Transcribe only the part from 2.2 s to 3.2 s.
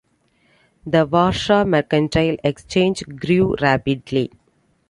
Exchange